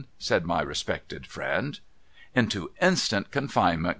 [0.17, 1.79] 'said my respected friend.'
[2.35, 3.89] Into instant confinement.